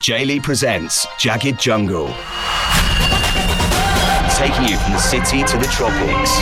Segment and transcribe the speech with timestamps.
[0.00, 2.06] Jaylee presents Jagged Jungle.
[4.34, 6.38] Taking you from the city to the tropics.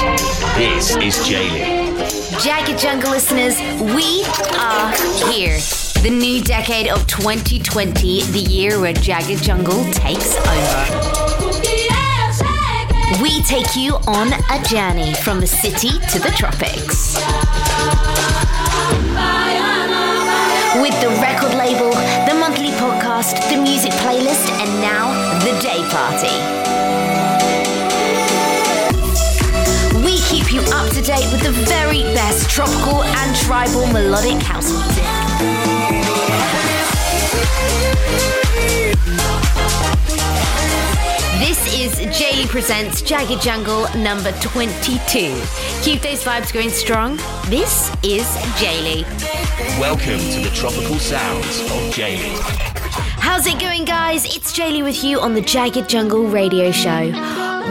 [0.55, 2.41] This is Jaylee.
[2.41, 4.23] Jagged Jungle listeners, we
[4.57, 4.93] are
[5.29, 5.59] here.
[6.05, 10.85] The new decade of 2020, the year where Jagged Jungle takes over.
[13.21, 17.17] We take you on a journey from the city to the tropics.
[20.81, 21.38] With the record
[23.19, 25.11] podcast, the music playlist, and now
[25.41, 26.35] the day party.
[30.05, 34.71] We keep you up to date with the very best tropical and tribal melodic house
[34.71, 35.05] music.
[41.39, 45.41] This is Jaylee Presents Jagged Jungle number 22.
[45.83, 47.17] Keep those vibes going strong.
[47.47, 48.27] This is
[48.59, 49.05] Jaylee.
[49.81, 52.78] Welcome to the tropical sounds of Jaylee.
[53.21, 54.25] How's it going, guys?
[54.25, 57.11] It's Jaylee with you on the Jagged Jungle radio show.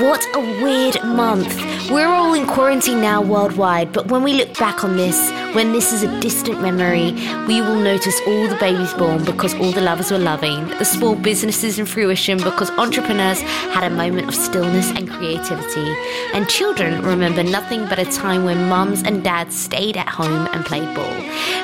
[0.02, 1.90] What a weird month.
[1.90, 5.18] We're all in quarantine now worldwide, but when we look back on this,
[5.54, 7.12] when this is a distant memory,
[7.48, 11.16] we will notice all the babies born because all the lovers were loving, the small
[11.16, 15.96] businesses in fruition because entrepreneurs had a moment of stillness and creativity,
[16.34, 20.66] and children remember nothing but a time when mums and dads stayed at home and
[20.66, 21.06] played ball.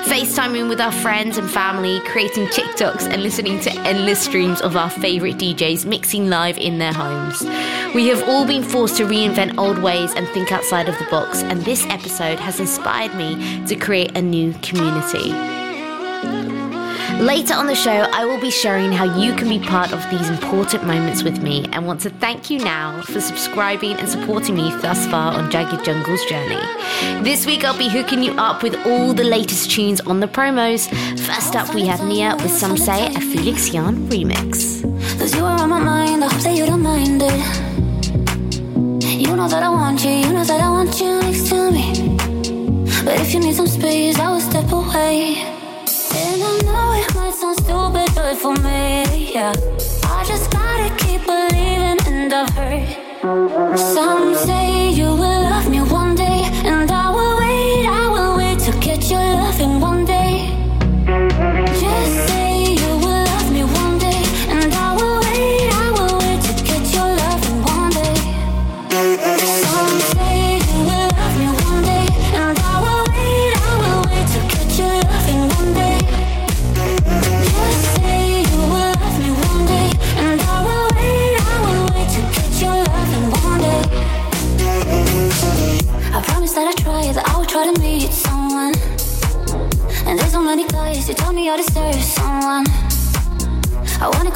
[0.03, 4.89] FaceTiming with our friends and family, creating TikToks, and listening to endless streams of our
[4.89, 7.41] favourite DJs mixing live in their homes.
[7.93, 11.43] We have all been forced to reinvent old ways and think outside of the box,
[11.43, 15.31] and this episode has inspired me to create a new community.
[17.21, 20.27] Later on the show, I will be sharing how you can be part of these
[20.27, 24.71] important moments with me and want to thank you now for subscribing and supporting me
[24.81, 26.59] thus far on Jagged Jungle's journey.
[27.23, 30.89] This week, I'll be hooking you up with all the latest tunes on the promos.
[31.19, 34.81] First up, we have Nea with Some Say a Felix Jaehn remix.
[35.35, 37.82] You are on my mind, I hope that you don't mind it.
[39.43, 42.15] Know that I want you, you know that I want you next to me.
[43.03, 45.35] But if you need some space, I will step away.
[46.15, 49.51] And I know it might sound stupid, but for me, yeah.
[50.05, 55.42] I just gotta keep believing, and I've heard some say you will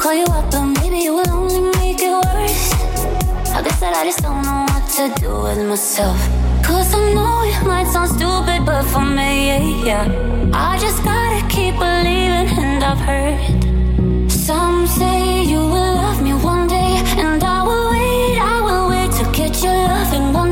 [0.08, 2.72] call you up, but maybe it will only make it worse.
[3.56, 6.18] I guess that I just don't know what to do with myself.
[6.64, 10.04] Cause I know it might sound stupid, but for me, yeah, yeah.
[10.54, 16.66] I just gotta keep believing, and I've heard some say you will love me one
[16.68, 16.92] day,
[17.24, 20.47] and I will wait, I will wait to get your loving one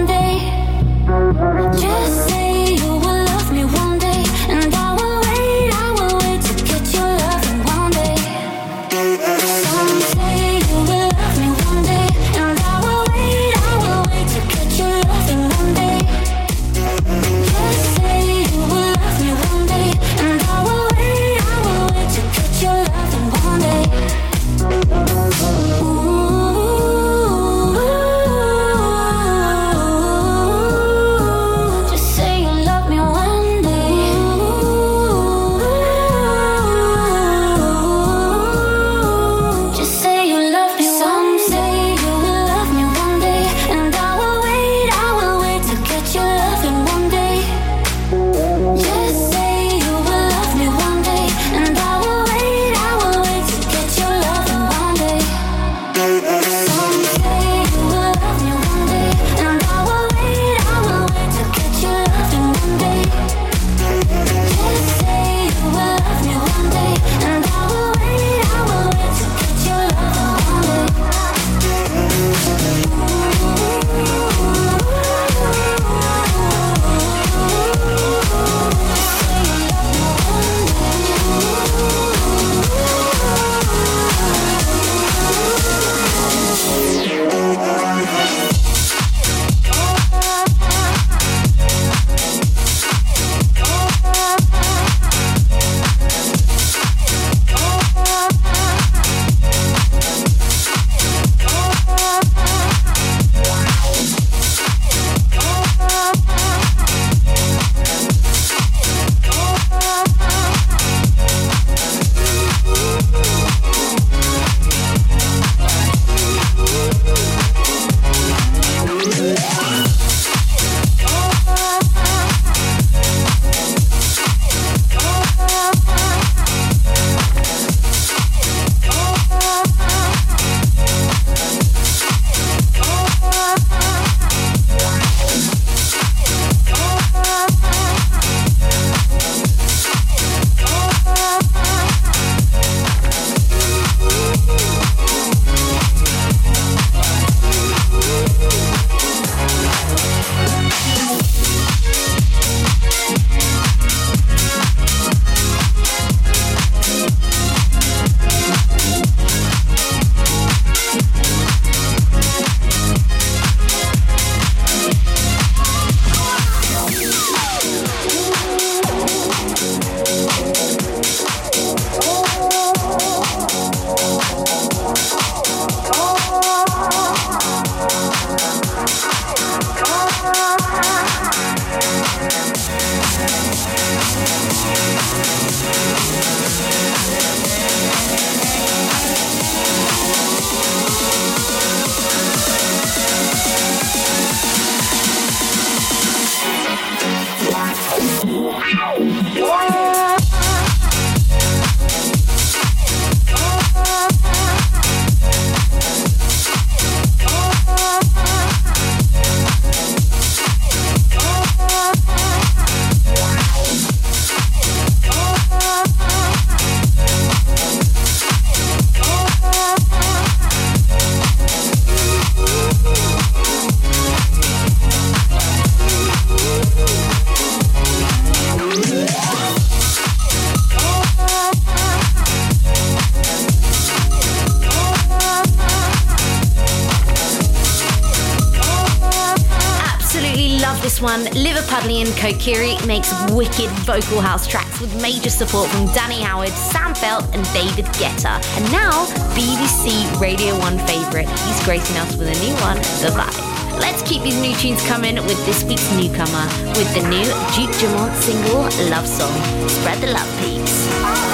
[242.27, 247.45] Kokiri makes wicked vocal house tracks with major support from Danny Howard, Sam Feldt, and
[247.55, 248.43] David Guetta.
[248.57, 249.07] And now,
[249.39, 253.79] BBC Radio 1 favourite, he's gracing us with a new one, The Vibe.
[253.79, 258.17] Let's keep these new tunes coming with this week's newcomer, with the new Duke Dumont
[258.17, 259.69] single, Love Song.
[259.69, 261.26] Spread the love, peeps.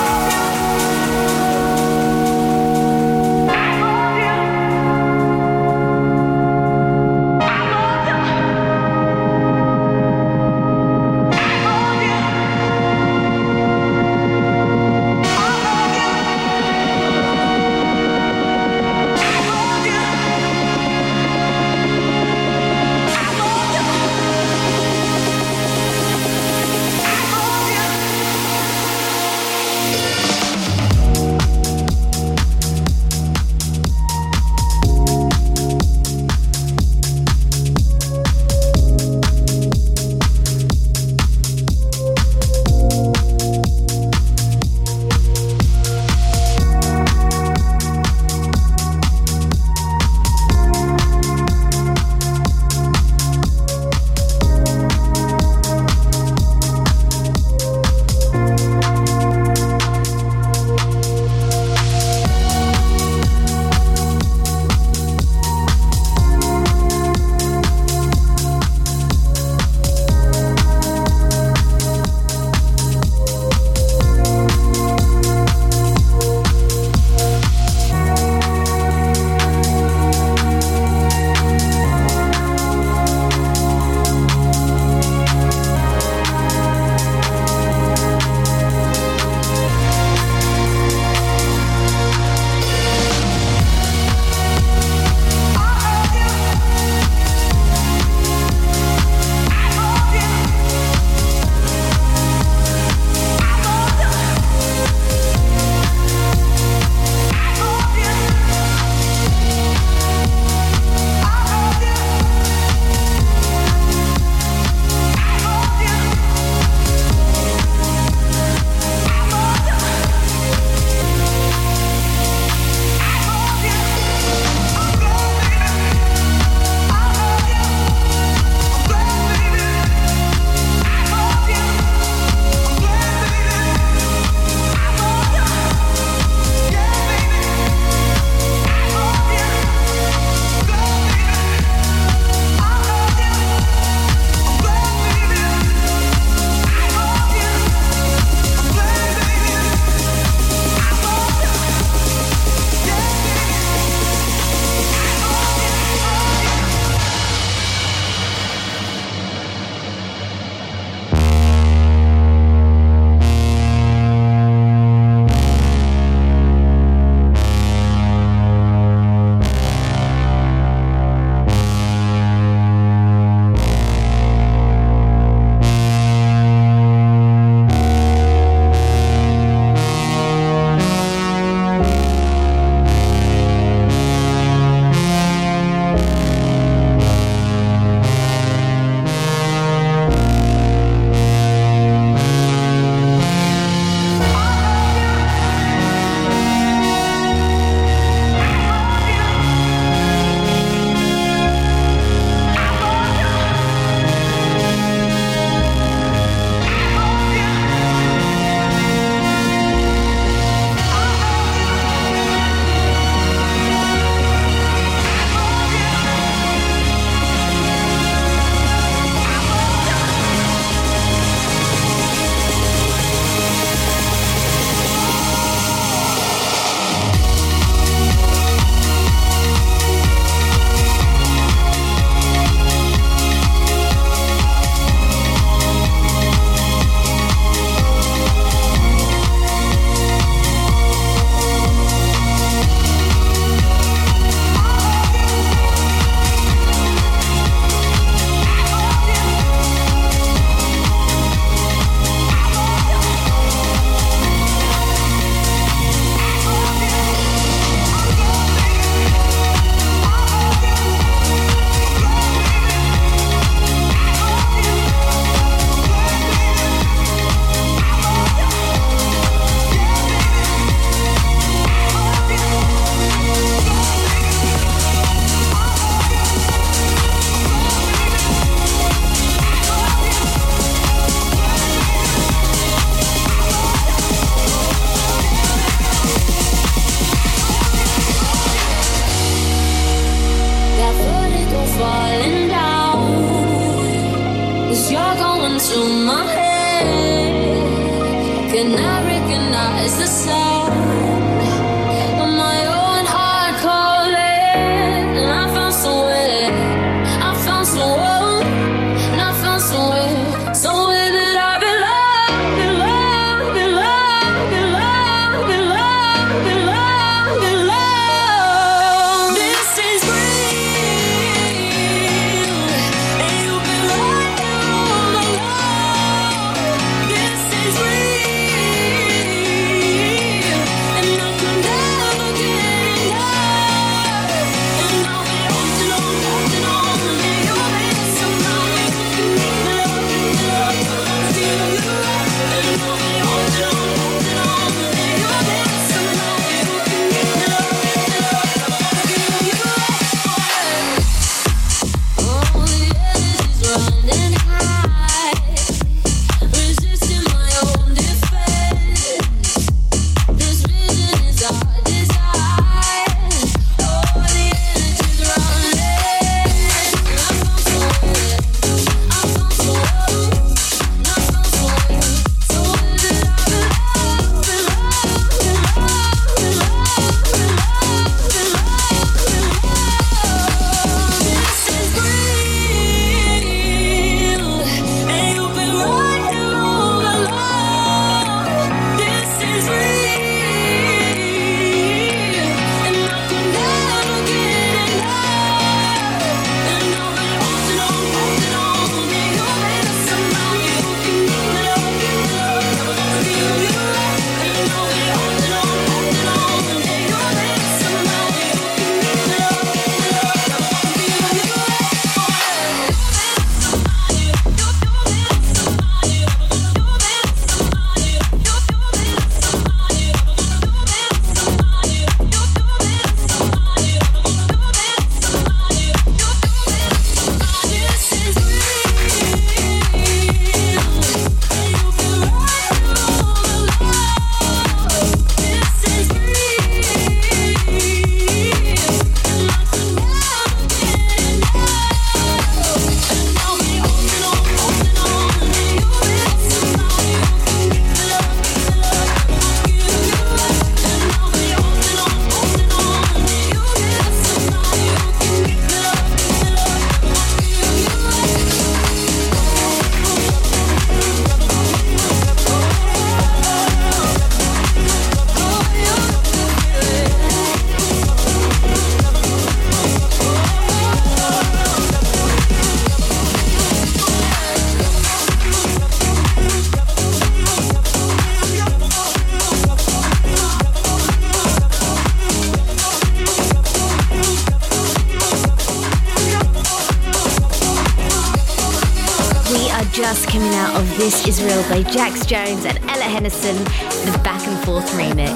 [491.03, 495.35] This is Real by Jax Jones and Ella Henderson, the Back and Forth remix.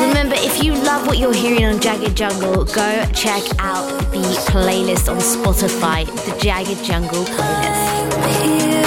[0.00, 5.12] Remember, if you love what you're hearing on Jagged Jungle, go check out the playlist
[5.12, 8.83] on Spotify, the Jagged Jungle playlist.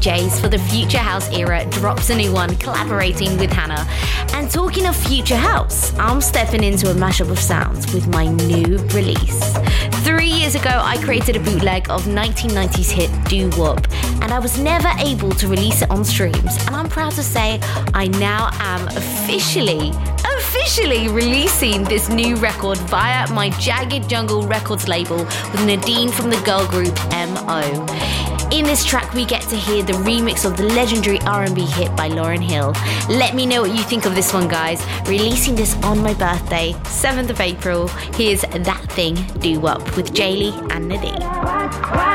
[0.00, 3.86] DJs for the Future House era, drops a new one collaborating with Hannah.
[4.32, 8.78] And talking of Future House, I'm stepping into a mashup of sounds with my new
[8.94, 9.58] release.
[10.02, 13.86] Three years ago, I created a bootleg of 1990s hit Doo Wop,
[14.22, 16.56] and I was never able to release it on streams.
[16.66, 17.60] And I'm proud to say
[17.92, 19.92] I now am officially
[20.38, 26.40] officially releasing this new record via my Jagged Jungle Records label with Nadine from the
[26.40, 27.86] girl group MO.
[28.50, 32.08] In this track, we get to hear the remix of the legendary R&B hit by
[32.08, 32.72] Lauryn Hill.
[33.08, 34.84] Let me know what you think of this one, guys.
[35.08, 37.88] Releasing this on my birthday, 7th of April.
[38.14, 42.09] Here's That Thing Doo Wop with Jaylee and Nadine.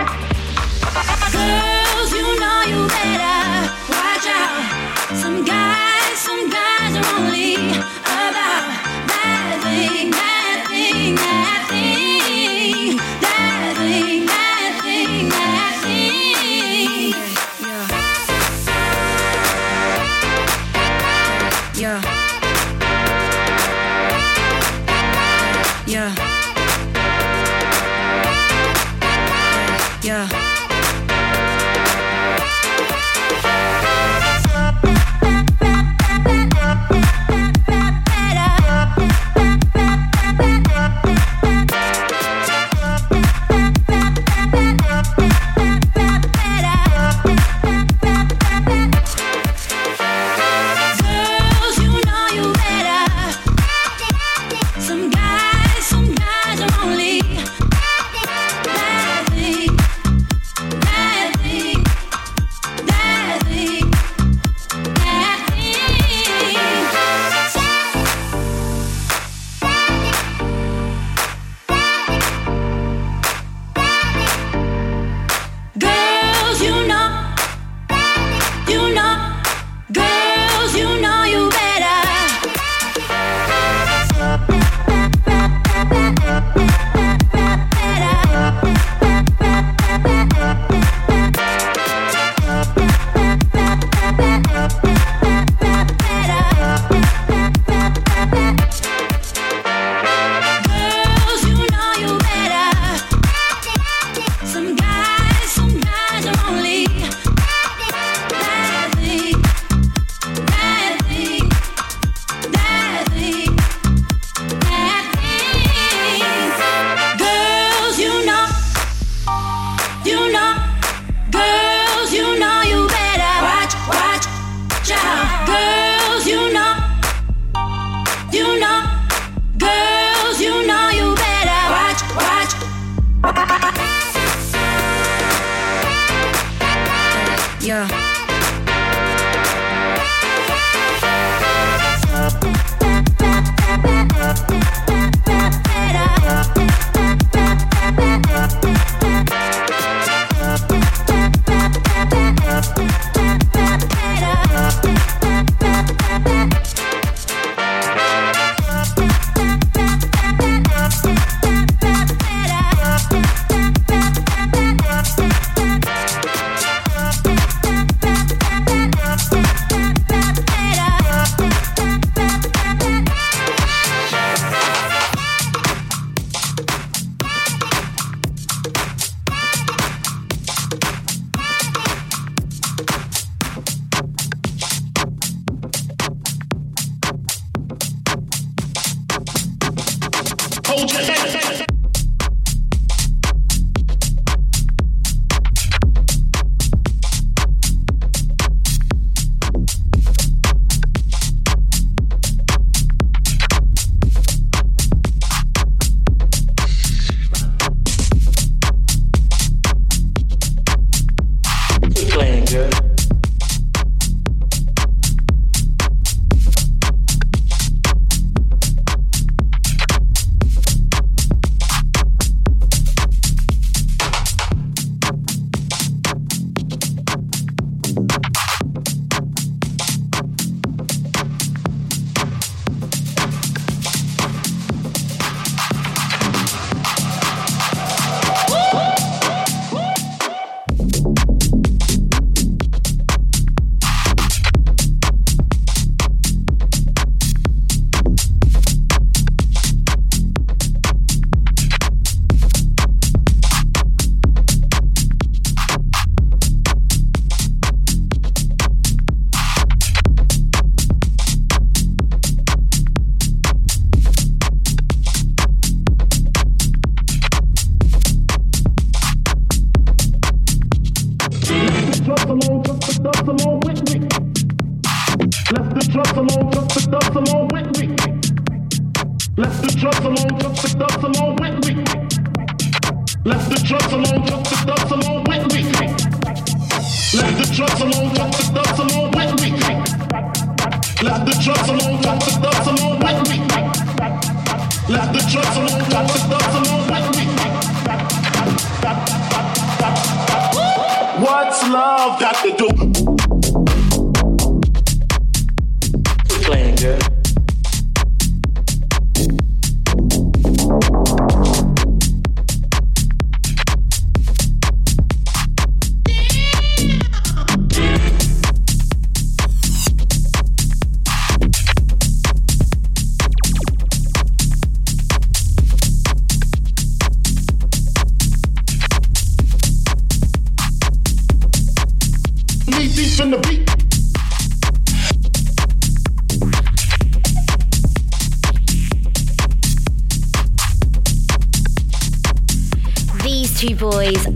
[137.65, 138.04] Yeah.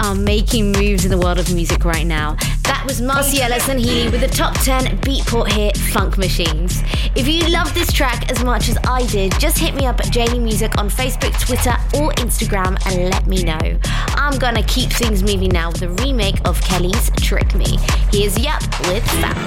[0.09, 2.35] are making moves in the world of music right now.
[2.63, 6.81] That was Marcia and Healy with the top 10 Beatport hit Funk Machines.
[7.15, 10.09] If you love this track as much as I did, just hit me up at
[10.11, 13.79] Janie Music on Facebook, Twitter, or Instagram and let me know.
[14.15, 17.77] I'm gonna keep things moving now with a remake of Kelis' Trick Me.
[18.11, 19.37] Here's Yup with Fat.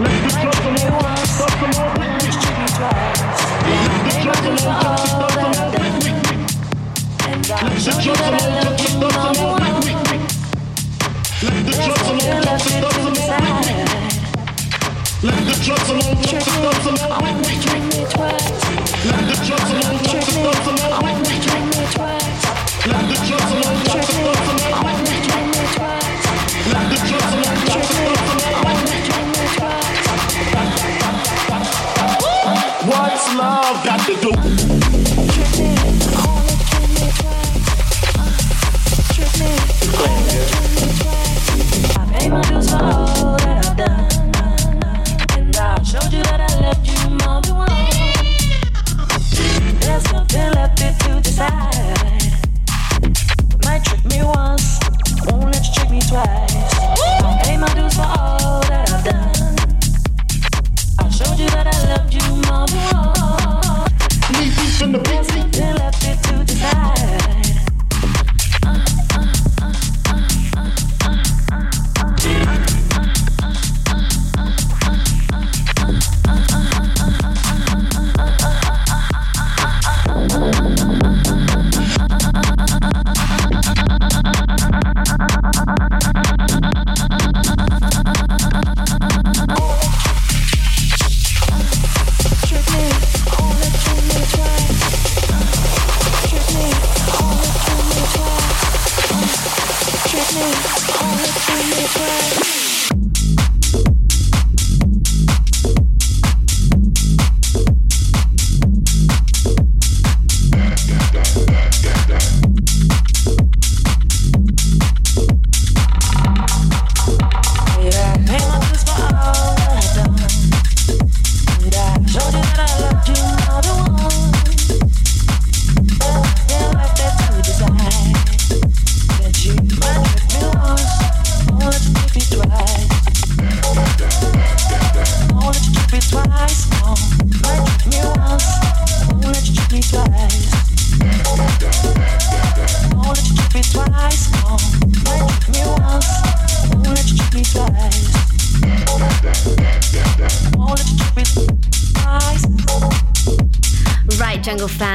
[0.00, 0.32] Let's
[7.84, 8.69] just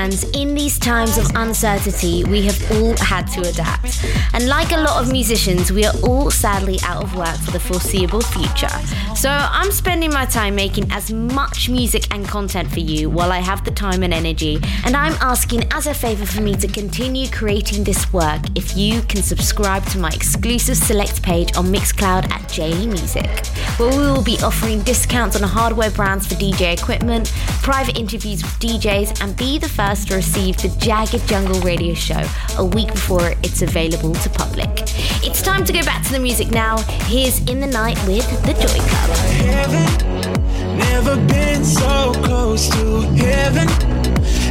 [0.05, 4.05] And in these times of uncertainty, we have all had to adapt.
[4.33, 7.59] And like a lot of musicians, we are all sadly out of work for the
[7.59, 8.69] foreseeable future.
[9.15, 13.39] So I'm spending my time making as much music and content for you while I
[13.39, 14.59] have the time and energy.
[14.85, 19.01] And I'm asking as a favor for me to continue creating this work if you
[19.01, 24.23] can subscribe to my exclusive select page on Mixcloud at JE Music where we will
[24.23, 29.57] be offering discounts on hardware brands for DJ equipment, private interviews with DJs, and be
[29.57, 32.21] the first to receive the Jagged Jungle radio show
[32.57, 34.69] a week before it's available to public.
[35.23, 36.77] It's time to go back to the music now.
[37.07, 39.09] Here's In the Night with the Joy Club.
[40.77, 43.67] Never been so close to heaven.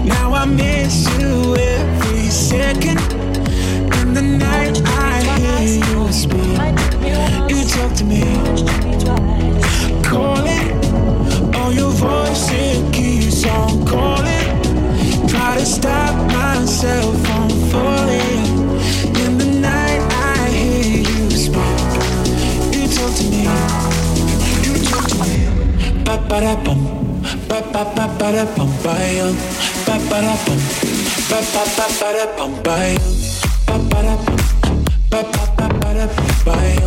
[0.07, 3.24] Now I miss you every second.
[6.15, 6.31] You
[7.67, 8.23] talk to me,
[10.05, 10.79] calling.
[11.57, 14.63] Oh, your voice it keeps on calling.
[15.27, 18.47] Try to stop myself from falling.
[19.25, 21.79] In the night, I hear you speak.
[22.71, 23.43] You talk to me.
[24.63, 25.35] You talk to me.
[26.05, 26.79] Ba ba da bum,
[27.49, 28.95] ba ba ba ba da bum ba
[30.09, 30.61] ba da bum,
[31.29, 32.53] ba ba ba ba da bum
[35.95, 36.07] ba
[36.45, 36.84] ba da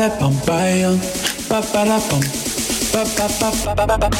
[0.00, 0.96] da bum ba yum.
[1.48, 2.24] Ba ba da bum.
[2.92, 3.96] Ba ba ba ba ba.
[3.98, 4.19] Ba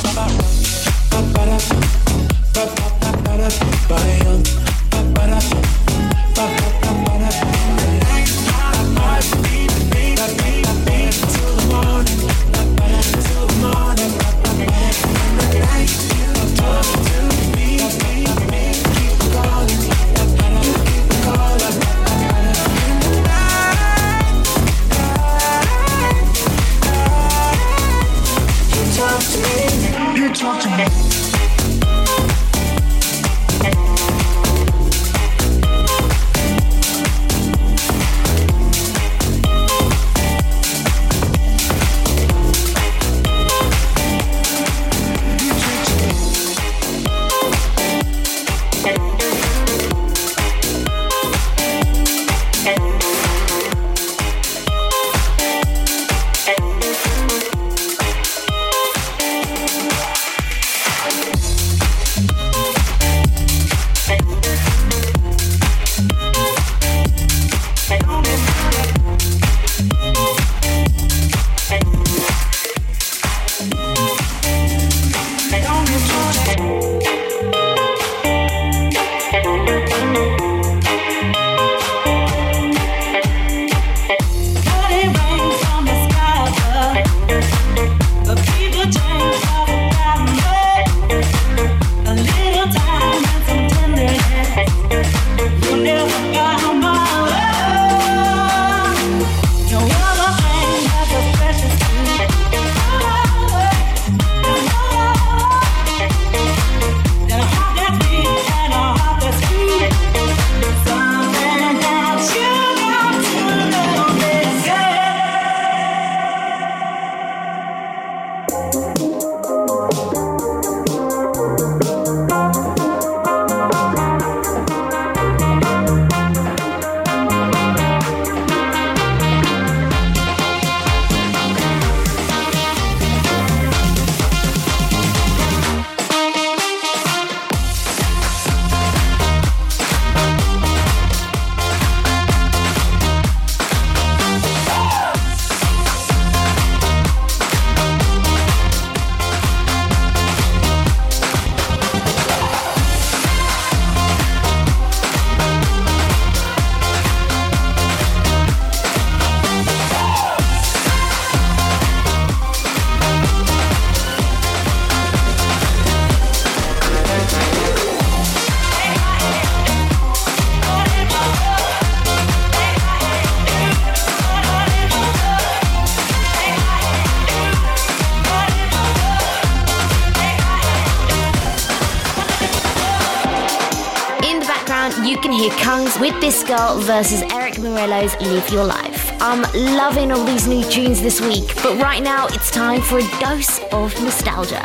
[186.31, 189.11] this girl versus Erick Morillo's Live Your Life.
[189.21, 193.19] I'm loving all these new tunes this week, but right now it's time for a
[193.19, 194.65] dose of nostalgia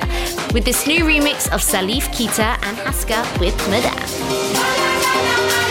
[0.53, 5.64] with this new remix of Salif Keita and Haska with Madan.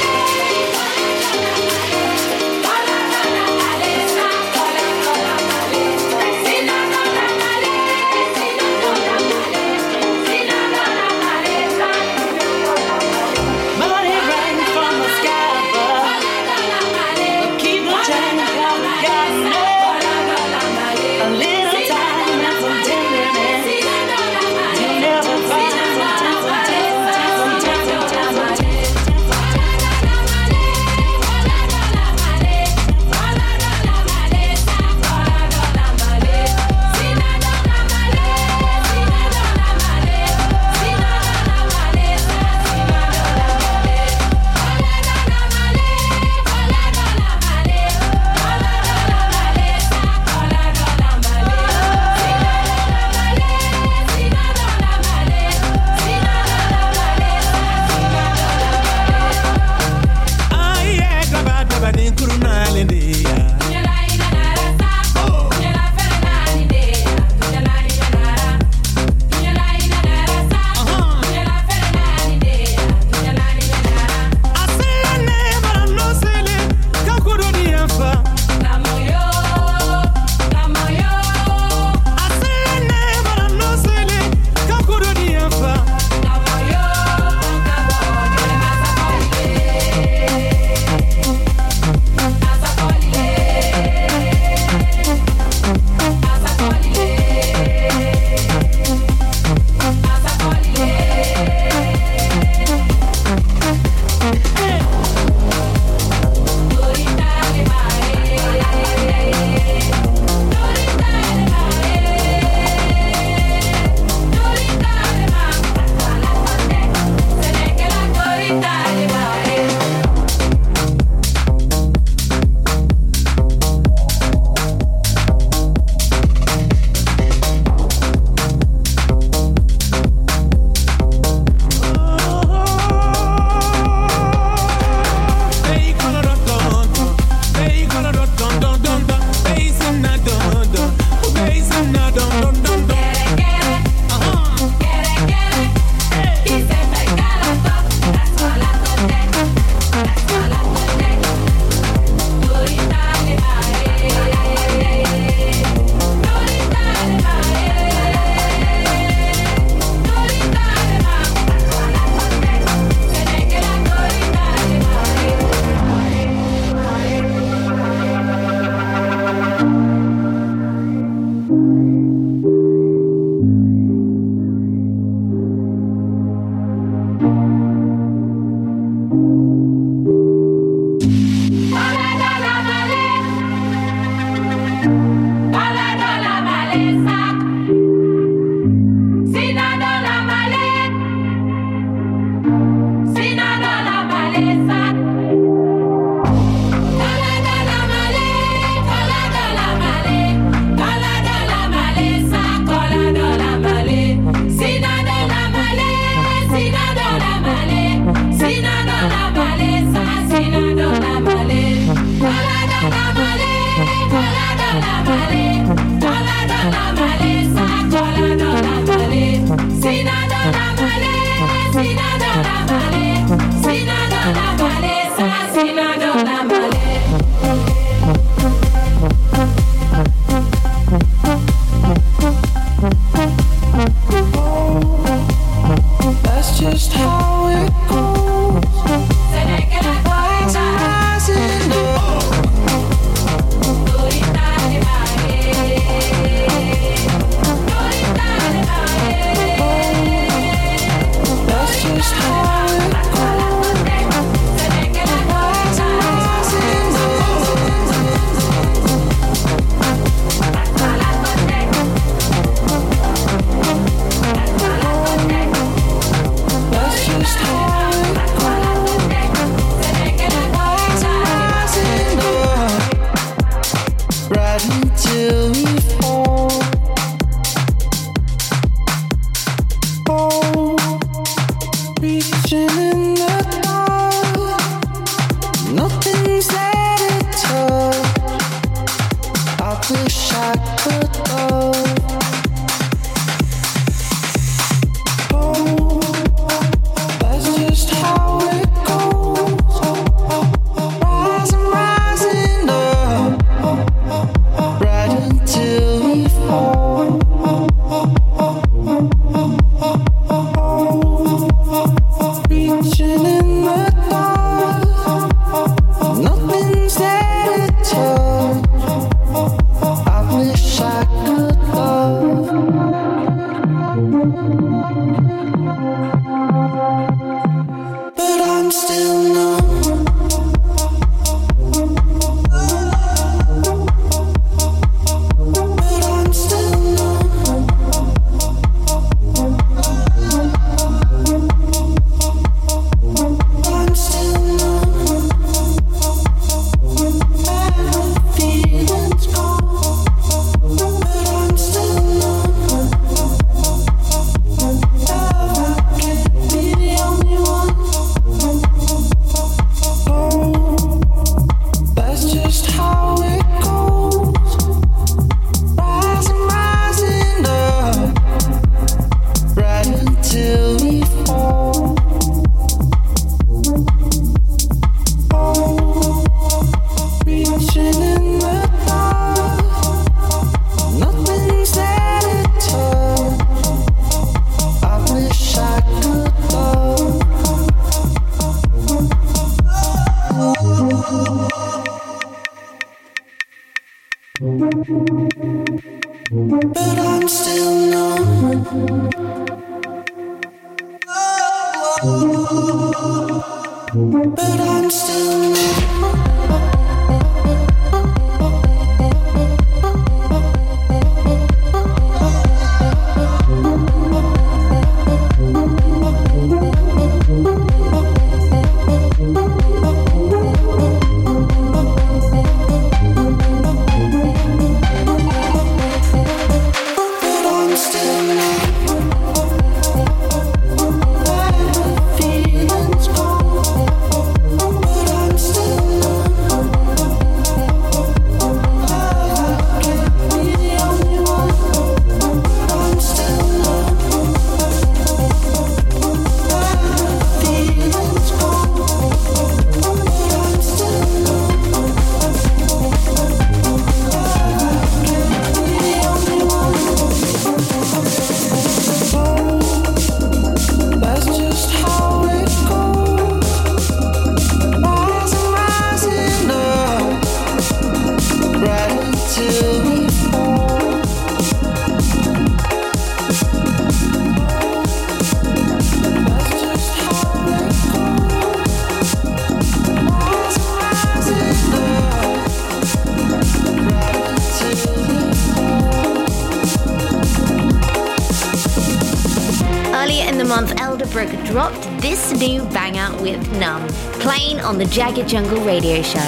[491.55, 493.86] Dropped this new banger with Numb,
[494.18, 496.18] playing on the Jagged Jungle radio show.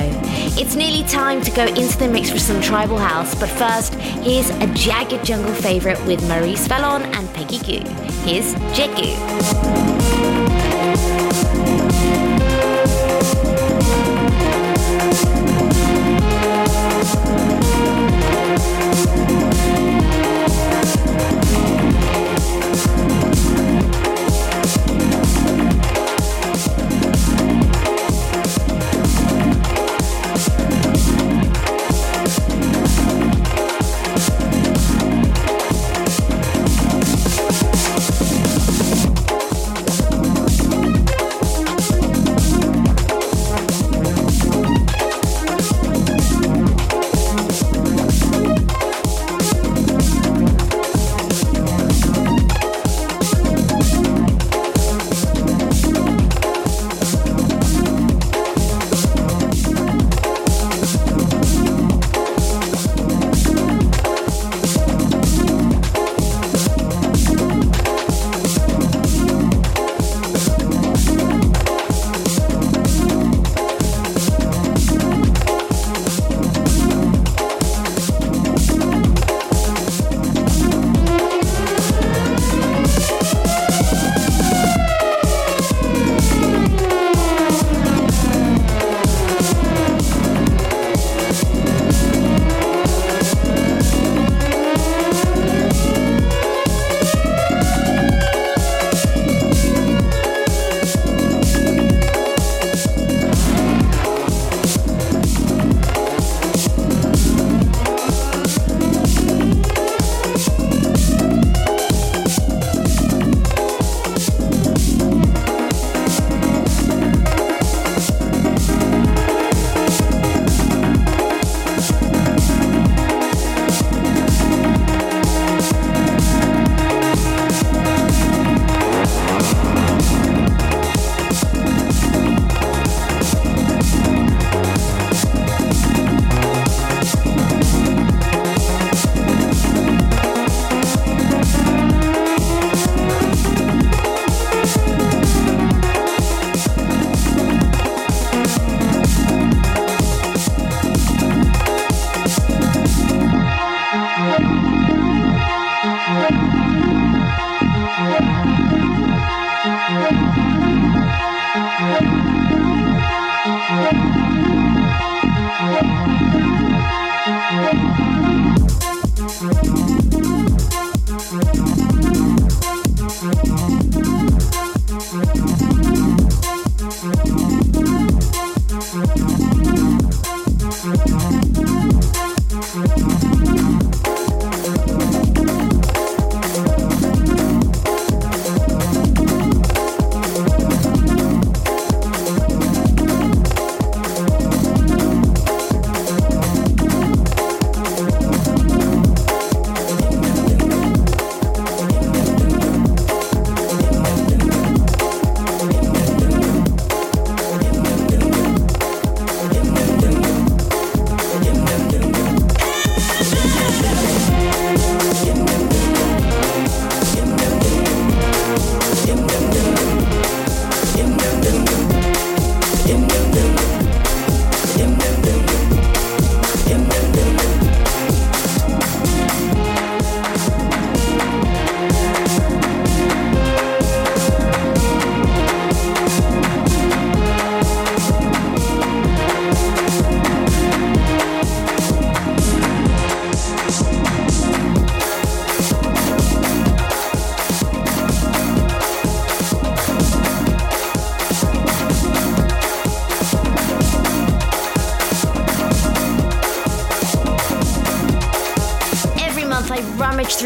[0.56, 4.50] It's nearly time to go into the mix for some tribal house, but first, here's
[4.50, 7.90] a Jagged Jungle favorite with Maurice Fallon and Peggy Gou.
[8.22, 10.25] Here's Jegu.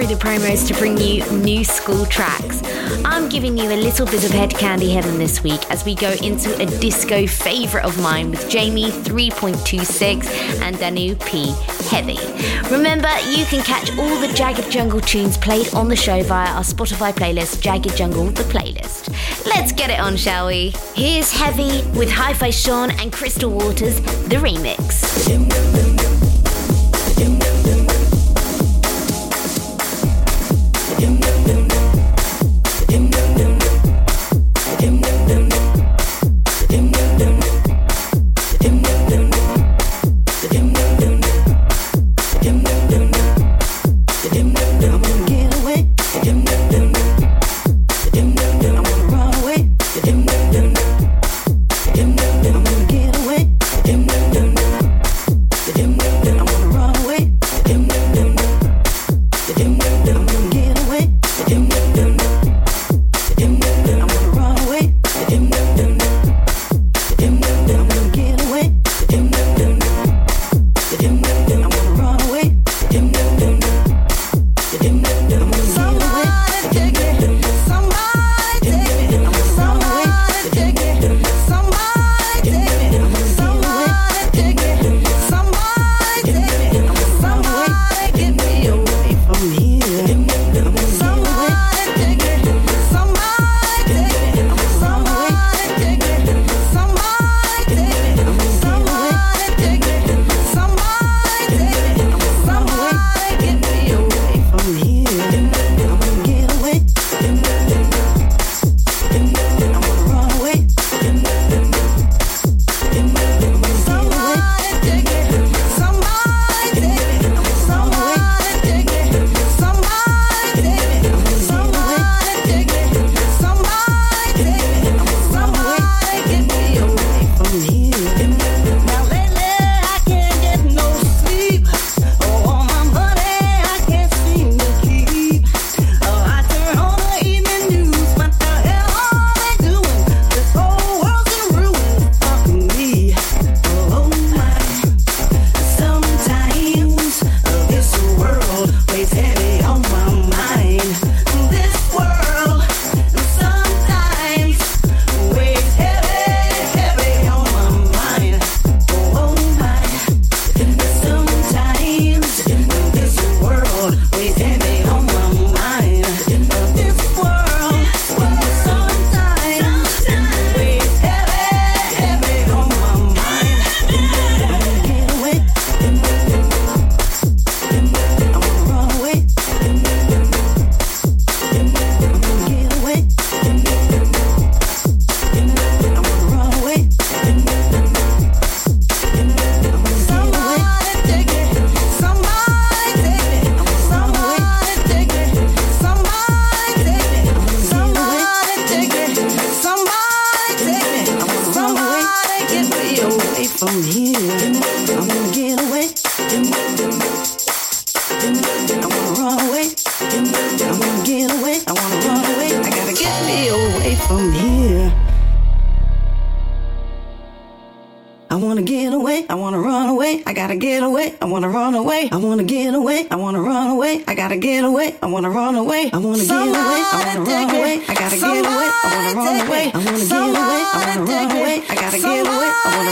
[0.00, 2.62] Through the promos to bring you new school tracks.
[3.04, 6.12] I'm giving you a little bit of head candy heaven this week as we go
[6.22, 10.26] into a disco favourite of mine with Jamie 3:26
[10.62, 11.54] and Danu P
[11.90, 12.18] Heavy.
[12.74, 16.62] Remember, you can catch all the Jagged Jungle tunes played on the show via our
[16.62, 19.14] Spotify playlist, Jagged Jungle the Playlist.
[19.44, 20.72] Let's get it on, shall we?
[20.94, 25.99] Here's Heavy with Hifi Sean and Crystal Waters, the remix.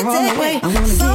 [0.05, 1.08] Wanna run away, I wanna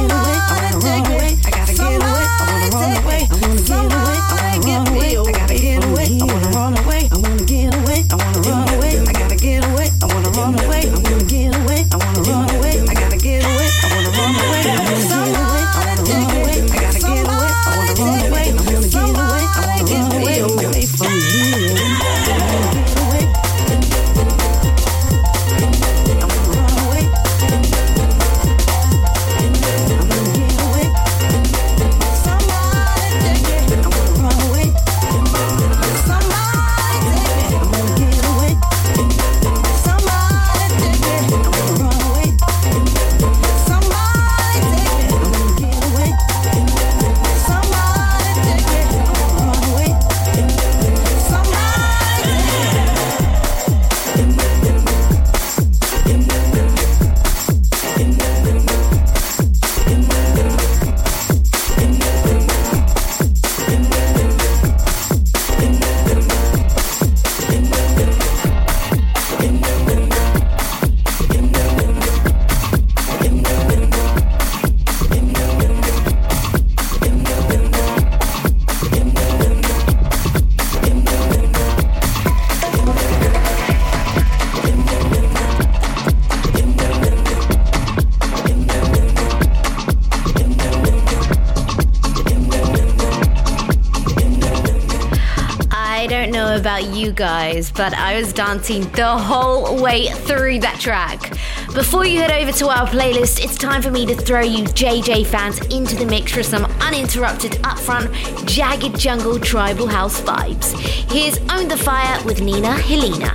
[97.14, 101.36] guys, but I was dancing the whole way through that track.
[101.74, 105.26] Before you head over to our playlist, it's time for me to throw you JJ
[105.26, 110.78] fans into the mix for some uninterrupted, upfront, jagged jungle tribal house vibes.
[111.10, 113.33] Here's Own the Fire with Nina Helena.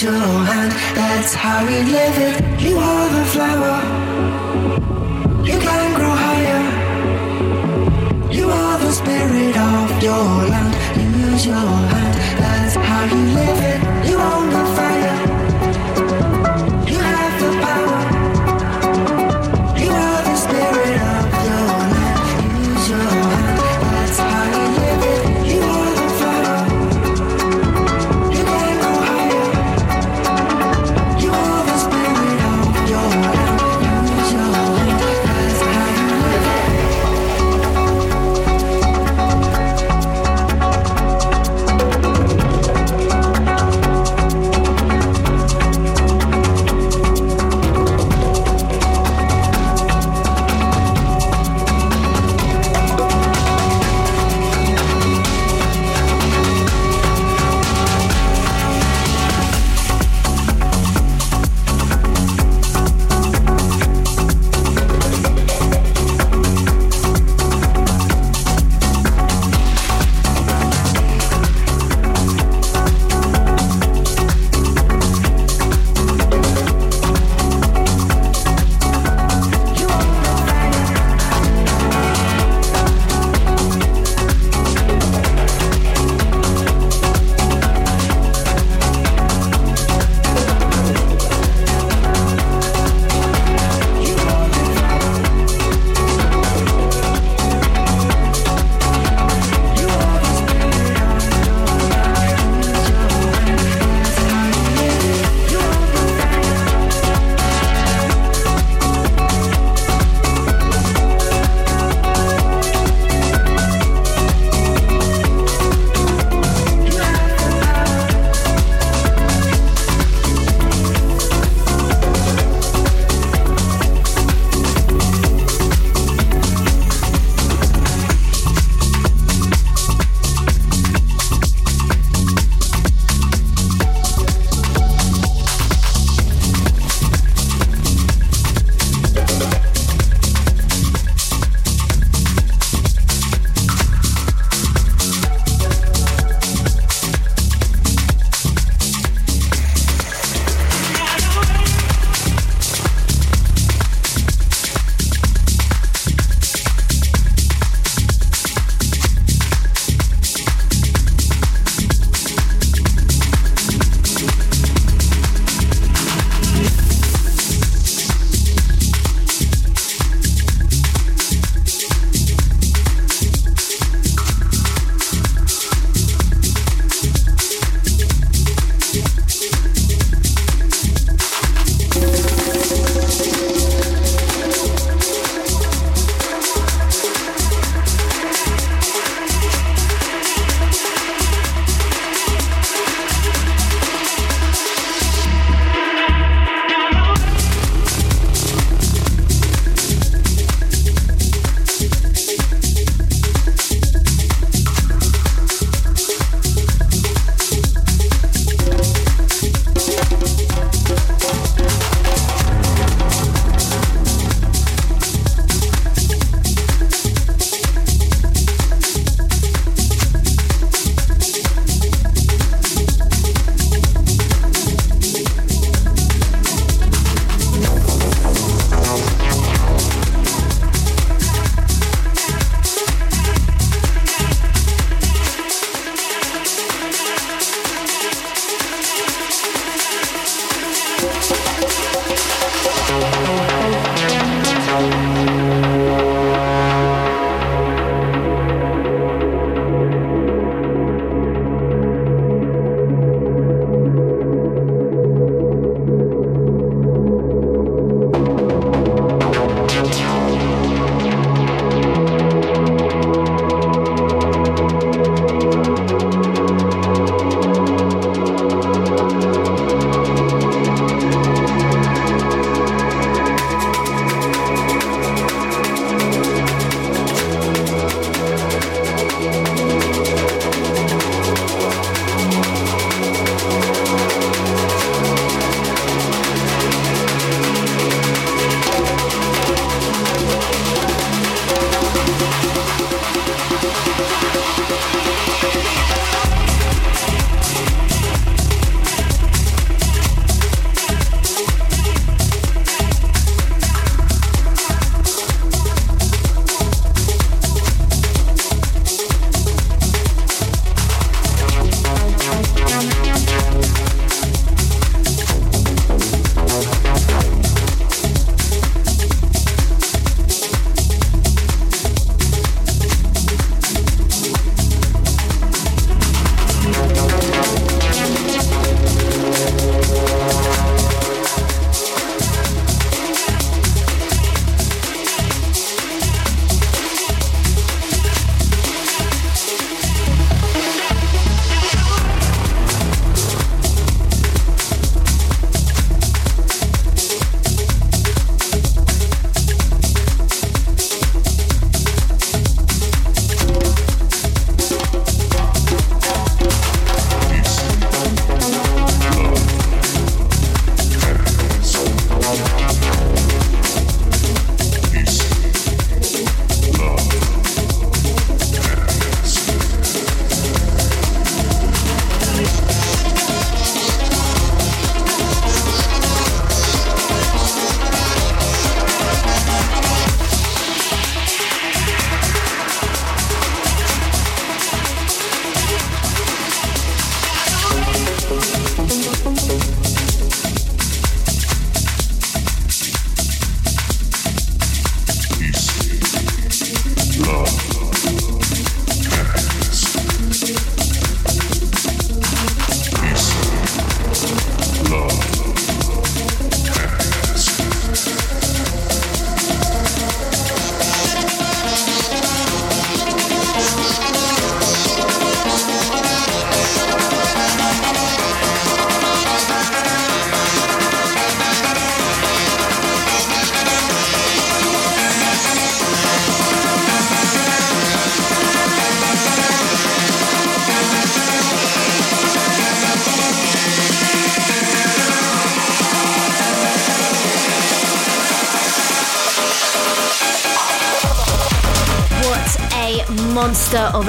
[0.00, 0.27] Use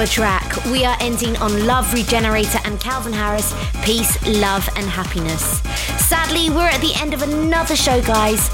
[0.00, 0.64] of a track.
[0.66, 5.60] We are ending on Love Regenerator and Calvin Harris, Peace, Love and Happiness.
[6.08, 8.50] Sadly, we're at the end of another show, guys.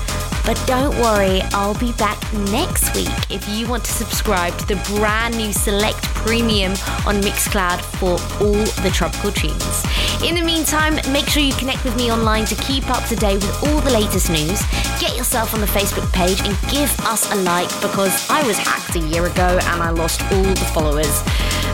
[0.47, 2.23] But don't worry, I'll be back
[2.53, 6.71] next week if you want to subscribe to the brand new Select Premium
[7.05, 9.85] on Mixcloud for all the tropical tunes.
[10.23, 13.35] In the meantime, make sure you connect with me online to keep up to date
[13.43, 14.63] with all the latest news.
[15.01, 18.95] Get yourself on the Facebook page and give us a like because I was hacked
[18.95, 21.23] a year ago and I lost all the followers.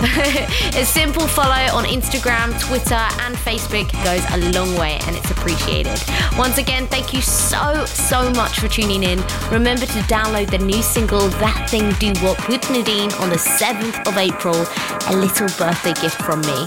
[0.74, 6.02] a simple follow on Instagram, Twitter, and Facebook goes a long way and it's appreciated.
[6.36, 9.18] Once again, thank you so, so much for tuning in.
[9.50, 14.06] Remember to download the new single That Thing Do What with Nadine on the 7th
[14.06, 16.58] of April, a little birthday gift from me.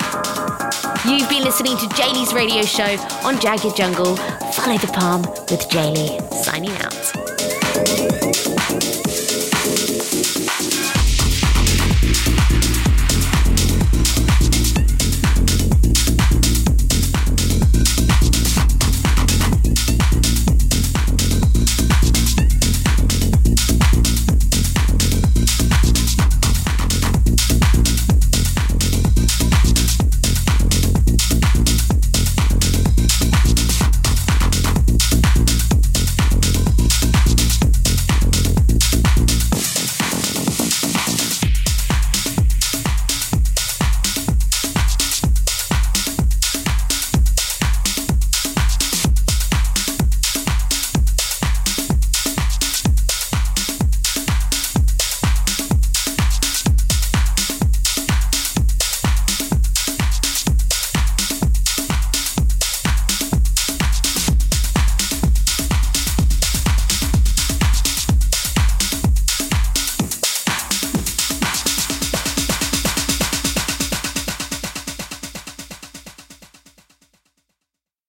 [1.07, 4.17] You've been listening to Jaylee's radio show on Jagged Jungle.
[4.51, 6.21] Follow the palm with Jaylee.
[6.33, 8.05] Signing out.